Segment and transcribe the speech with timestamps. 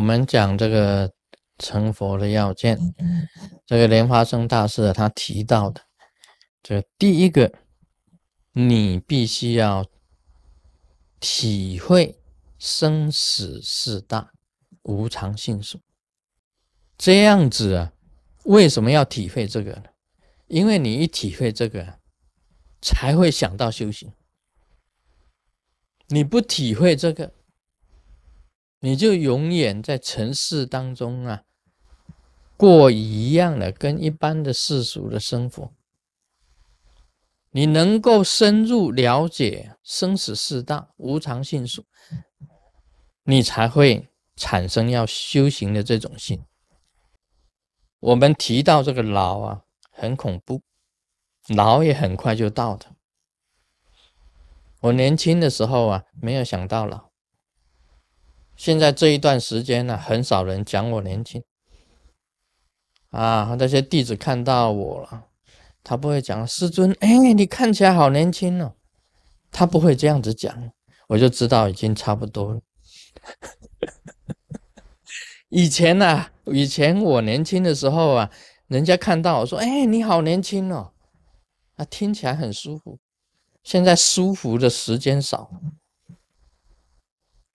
[0.00, 1.12] 我们讲这个
[1.58, 2.78] 成佛的要件，
[3.66, 5.82] 这个莲花生大师他提到的，
[6.62, 7.52] 这第一个，
[8.52, 9.84] 你必须要
[11.20, 12.18] 体会
[12.58, 14.32] 生死四大，
[14.84, 15.78] 无常性数。
[16.96, 17.92] 这样子啊，
[18.44, 19.84] 为什么要体会这个呢？
[20.46, 21.98] 因为你一体会这个，
[22.80, 24.10] 才会想到修行。
[26.06, 27.34] 你不体会这个，
[28.80, 31.42] 你就永远在尘世当中啊，
[32.56, 35.72] 过一样的跟一般的世俗的生活。
[37.50, 41.84] 你能够深入了解生死四大、无常性数，
[43.24, 46.44] 你才会产生要修行的这种心。
[47.98, 50.62] 我们提到这个老啊，很恐怖，
[51.48, 52.86] 老也很快就到的。
[54.80, 57.09] 我年轻的时候啊，没有想到老。
[58.60, 61.42] 现在这一段时间呢，很少人讲我年轻
[63.08, 63.56] 啊。
[63.58, 65.28] 那些弟子看到我了，
[65.82, 68.74] 他不会讲师尊，哎，你看起来好年轻哦。
[69.50, 70.72] 他不会这样子讲，
[71.08, 72.60] 我就知道已经差不多了。
[75.48, 78.30] 以前呢，以前我年轻的时候啊，
[78.66, 80.92] 人家看到我说：“哎，你好年轻哦。”
[81.76, 82.98] 啊，听起来很舒服。
[83.62, 85.50] 现在舒服的时间少，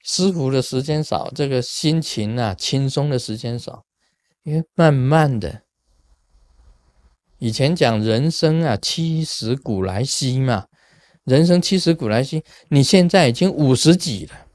[0.06, 3.84] 舒服的时间少，这个心情啊，轻松的时间少，
[4.44, 5.64] 因为慢慢的，
[7.40, 10.68] 以前讲人生啊，七十古来稀嘛，
[11.24, 14.46] 人生七十古来稀，你现在已经五十几了。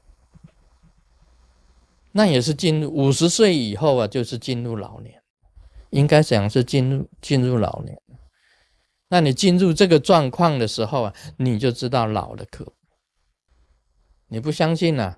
[2.13, 5.21] 那也是进入五十岁以后啊，就是进入老年，
[5.89, 8.01] 应该讲是进入进入老年。
[9.09, 12.71] 那你进入这个状况的时候啊，你就知道老的可。
[14.27, 15.17] 你不相信呢？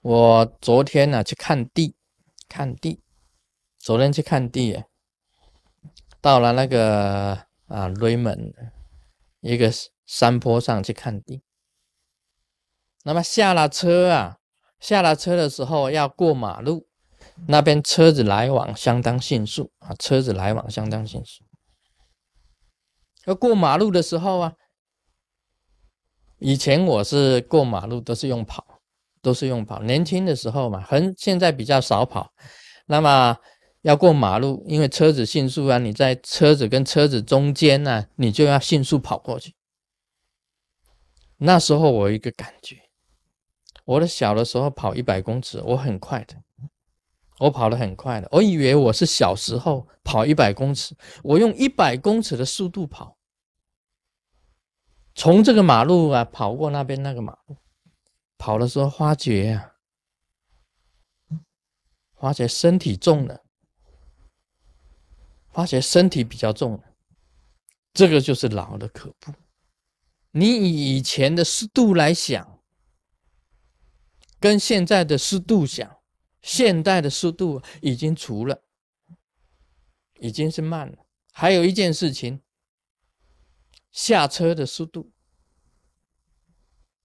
[0.00, 1.94] 我昨天呢去看地，
[2.48, 3.02] 看地，
[3.78, 4.84] 昨天去看地，
[6.20, 8.54] 到了那个啊雷门
[9.40, 9.70] 一个
[10.06, 11.42] 山坡上去看地。
[13.04, 14.36] 那么下了车啊。
[14.80, 16.88] 下了车的时候要过马路，
[17.48, 21.44] 那边车子来往相当迅速啊，车子来往相当迅速。
[23.26, 24.54] 要过马路的时候啊，
[26.38, 28.69] 以前我是过马路都是用跑，
[29.22, 29.82] 都是用跑。
[29.82, 32.32] 年轻的时候嘛，很现在比较少跑。
[32.86, 33.36] 那么
[33.82, 39.54] 要过马路，因为车子迅速啊，你在车子跟车子中间呢，你就要迅速跑过去。
[41.38, 42.76] 那时候我一个感觉。
[43.86, 46.36] 我的小的时候跑一百公尺，我很快的，
[47.40, 48.28] 我跑得很快的。
[48.30, 50.94] 我以为我是小时候跑一百公尺，
[51.24, 53.16] 我用一百公尺的速度跑，
[55.16, 57.56] 从这个马路啊跑过那边那个马路，
[58.40, 59.76] 跑的时候发觉啊，
[62.16, 63.44] 发觉身体重了，
[65.50, 66.84] 发觉身体比较重了，
[67.92, 69.34] 这个就是老的可怖。
[70.30, 72.58] 你以以前的速度来想。
[74.40, 75.98] 跟现在的速度想，
[76.40, 78.62] 现代的速度已经除了，
[80.18, 81.04] 已经是慢了。
[81.30, 82.40] 还有一件事情，
[83.92, 85.12] 下车的速度。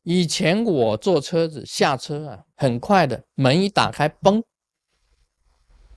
[0.05, 4.43] 以前我坐车子下车啊，很快的，门一打开，嘣，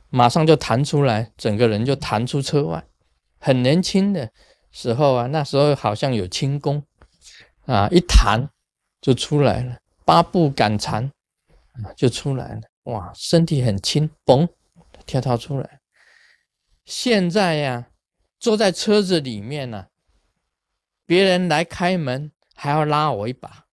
[0.08, 2.82] 马上就弹出来，整个人就弹出车外。
[3.38, 4.30] 很年轻的
[4.72, 6.82] 时候啊，那时候好像有轻功
[7.66, 8.48] 啊，一弹
[9.02, 11.04] 就出来了，八步赶蝉
[11.74, 11.92] 啊。
[11.94, 14.48] 就出来了，哇，身体很轻，嘣，
[15.04, 15.80] 跳跳出来。
[16.86, 17.90] 现在呀，
[18.40, 19.88] 坐在车子里面呢，
[21.04, 23.66] 别人来开门还要拉我一把，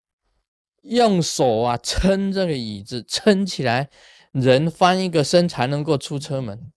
[0.84, 3.90] 用手啊撑这个椅子，撑起来，
[4.32, 6.72] 人翻一个身才能够出车门。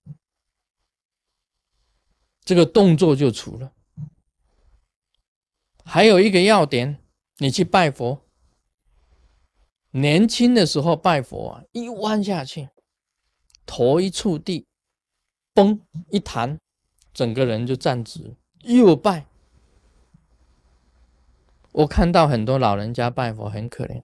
[2.43, 3.73] 这个动作就出了。
[5.83, 6.99] 还有一个要点，
[7.37, 8.25] 你去拜佛。
[9.91, 12.69] 年轻的时候拜佛啊，一弯下去，
[13.65, 14.67] 头一触地，
[15.53, 16.59] 嘣一弹，
[17.13, 18.35] 整个人就站直。
[18.63, 19.25] 又拜，
[21.77, 24.01] 我看到很多老人家拜佛很可怜，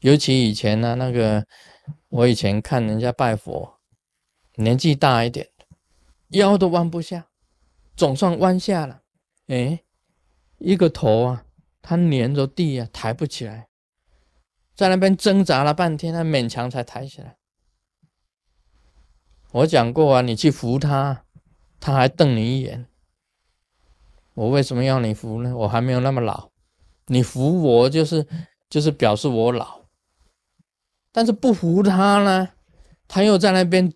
[0.00, 1.46] 尤其以前呢，那个
[2.10, 3.78] 我以前看人家拜佛，
[4.56, 5.48] 年纪大一点
[6.28, 7.28] 腰都弯不下，
[7.96, 9.00] 总算弯下了，
[9.46, 9.82] 哎，
[10.58, 11.44] 一个头啊，
[11.80, 13.68] 他连着地啊，抬不起来。
[14.74, 17.38] 在那边挣扎了半天，他勉强才抬起来。
[19.52, 21.24] 我讲过啊，你去扶他，
[21.80, 22.86] 他还瞪你一眼。
[24.34, 25.56] 我为什么要你扶呢？
[25.56, 26.50] 我还没有那么老，
[27.06, 28.26] 你扶我就是
[28.68, 29.86] 就是表示我老。
[31.12, 32.50] 但是不服他呢，
[33.08, 33.92] 他又在那边，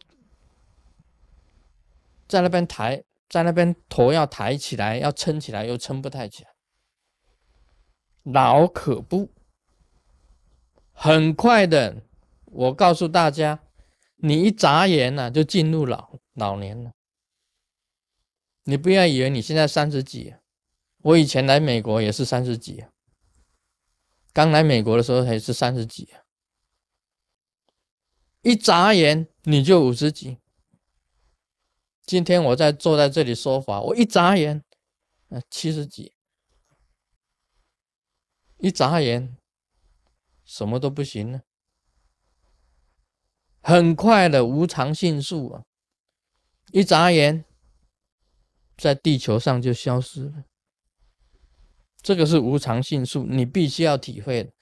[2.27, 6.51] 在那边抬，在那边头要抬起来，要撑起来，又撑不太起来，
[8.23, 9.31] 老可不。
[10.93, 12.03] 很快的，
[12.45, 13.61] 我告诉大家，
[14.17, 16.93] 你一眨眼呢，就进入老老年了。
[18.65, 20.35] 你不要以为你现在三十几，
[21.03, 22.85] 我以前来美国也是三十几，
[24.33, 26.09] 刚来美国的时候还是三十几。
[28.43, 30.39] 一眨眼你就五十几。
[32.07, 34.65] 今天我在坐在这里说法，我一眨眼，
[35.29, 36.15] 呃，七十几。
[38.59, 39.37] 一眨眼，
[40.45, 41.43] 什么都不行了。
[43.63, 45.65] 很快的无常性数啊，
[46.73, 47.45] 一眨眼，
[48.77, 50.45] 在地球上就消失了。
[52.03, 54.53] 这个是无常性数，你必须要体会的。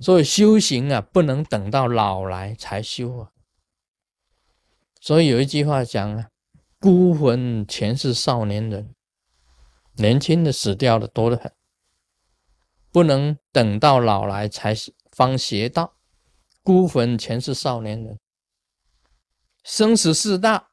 [0.00, 3.30] 所以修行啊，不能等到老来才修啊。
[5.00, 6.28] 所以有一句话讲啊，
[6.80, 8.94] 孤魂全是少年人，
[9.96, 11.52] 年轻的死掉的多得很。
[12.90, 14.74] 不能等到老来才
[15.10, 15.96] 方邪道，
[16.62, 18.18] 孤魂全是少年人。
[19.64, 20.68] 生死事大，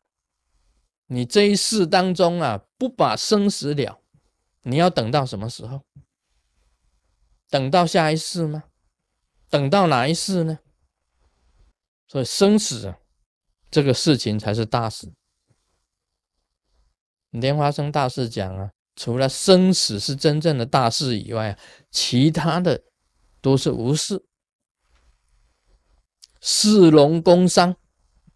[1.07, 4.01] 你这一世当中啊，不把生死了，
[4.63, 5.83] 你要等到什么时候？
[7.51, 8.63] 等到下一世吗？
[9.50, 10.59] 等到哪一世呢？
[12.07, 12.98] 所以生死啊
[13.69, 15.12] 这个事情才是大事。
[17.30, 21.59] 莲花生大师讲啊，除了生死是真正的大事以外，
[21.89, 22.83] 其他的
[23.42, 24.25] 都是无事。
[26.39, 27.75] 四龙工商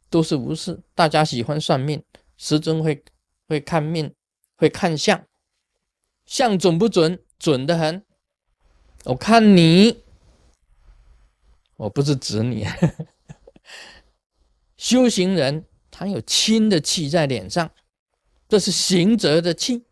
[0.10, 0.84] 都是无事。
[0.94, 2.04] 大家喜欢算命，
[2.36, 3.04] 师尊会
[3.48, 4.14] 会看命，
[4.58, 5.26] 会看相，
[6.26, 7.24] 相准不准？
[7.40, 8.06] 准的很。
[9.06, 10.04] 我看你。
[11.78, 12.66] 我不是指你，
[14.78, 17.70] 修行人他有亲的气在脸上，
[18.48, 19.86] 这是行者的气。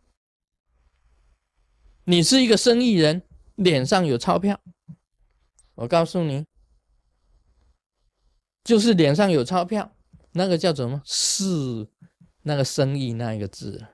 [2.04, 3.22] 你是一个生意人，
[3.56, 4.58] 脸上有钞票，
[5.74, 6.46] 我告诉你，
[8.64, 9.94] 就是脸上有钞票，
[10.32, 11.02] 那个叫什么？
[11.04, 11.86] 是
[12.42, 13.88] 那个生意那一个字，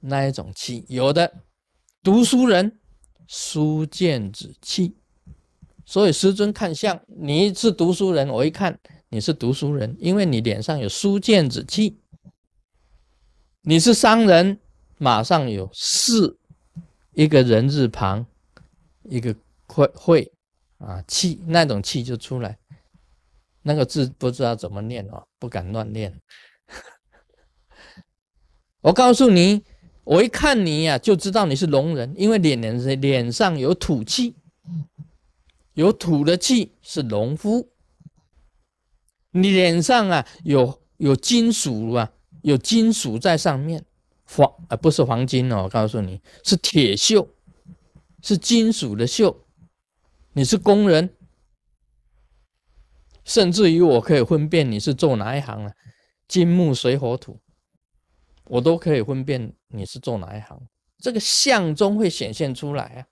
[0.00, 1.42] 那一种气有的。
[2.02, 2.78] 读书人，
[3.28, 4.96] 书剑子气。
[5.84, 8.76] 所以师尊看相，你是读书人，我一看
[9.08, 12.00] 你是读书人，因为你脸上有书剑之气。
[13.62, 14.58] 你是商人，
[14.98, 16.36] 马上有士，
[17.12, 18.26] 一个人字旁，
[19.04, 19.34] 一个
[19.66, 20.32] 会会
[20.78, 22.58] 啊气，那种气就出来。
[23.62, 26.20] 那个字不知道怎么念哦，不敢乱念。
[28.80, 29.62] 我告诉你，
[30.08, 34.34] 我一看你呀，就知道你是龙人，因为脸脸脸上有土气。
[35.74, 37.68] 有土的气是农夫，
[39.32, 42.10] 你脸上啊有有金属啊，
[42.40, 43.84] 有金属在上面，
[44.24, 47.28] 黄啊不是黄金哦，我告诉你是铁锈，
[48.22, 49.36] 是金属的锈。
[50.32, 51.10] 你是工人，
[53.24, 55.74] 甚至于我可以分辨你是做哪一行啊，
[56.26, 57.38] 金木水火土，
[58.48, 60.60] 我都可以分辨你是做哪一行，
[60.98, 63.06] 这个相中会显现出来啊。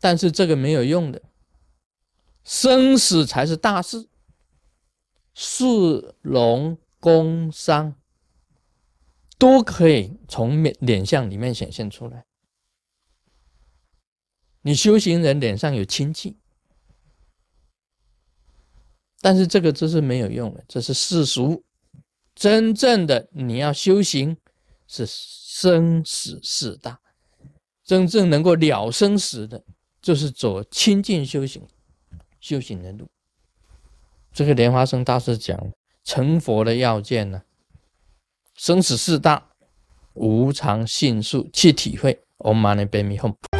[0.00, 1.22] 但是这个没有用的，
[2.44, 4.08] 生死才是大事。
[5.34, 7.94] 四龙工商
[9.38, 12.24] 都可以从脸脸相里面显现出来。
[14.62, 16.36] 你修行人脸上有清气，
[19.20, 21.64] 但是这个这是没有用的，这是世俗。
[22.38, 24.36] 真正的你要修行，
[24.86, 27.00] 是生死事大，
[27.84, 29.64] 真正能够了生死的。
[30.00, 31.66] 就是走清净修行、
[32.40, 33.08] 修行的路。
[34.32, 35.72] 这个莲花生大师讲
[36.04, 37.42] 成佛的要件呢，
[38.54, 39.48] 生死事大，
[40.14, 42.20] 无常性数去体会。
[42.38, 43.57] Om Mani Padme Hum。